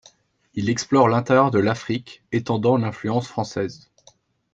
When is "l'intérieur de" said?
1.09-1.59